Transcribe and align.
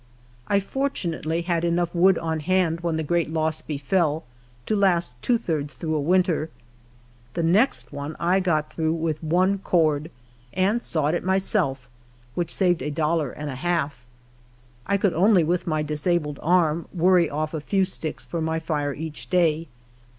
I 0.47 0.59
fortunately 0.59 1.43
had 1.43 1.63
enough 1.63 1.93
wood 1.93 2.17
on 2.17 2.39
hand 2.39 2.79
when 2.81 2.95
the 2.95 3.03
great 3.03 3.31
loss 3.31 3.61
befell 3.61 4.23
to 4.65 4.75
last 4.75 5.15
two 5.21 5.37
thirds 5.37 5.75
through 5.75 5.93
a 5.93 6.01
winter. 6.01 6.49
The 7.35 7.43
next 7.43 7.93
one 7.93 8.15
I 8.19 8.39
got 8.39 8.73
through 8.73 8.93
with 8.93 9.23
one 9.23 9.59
cord, 9.59 10.09
and 10.55 10.81
sawed 10.81 11.13
it 11.13 11.23
myself, 11.23 11.87
which 12.33 12.51
saved 12.51 12.81
a 12.81 12.89
dollar 12.89 13.29
and 13.29 13.51
a 13.51 13.55
half. 13.61 14.03
I 14.87 14.97
could 14.97 15.13
only, 15.13 15.43
with 15.43 15.67
my 15.67 15.83
disabled 15.83 16.39
arm, 16.41 16.87
worry 16.91 17.29
off 17.29 17.53
a 17.53 17.61
few 17.61 17.85
sticks 17.85 18.25
for 18.25 18.41
my 18.41 18.57
tire 18.57 18.95
each 18.95 19.29
day. 19.29 19.67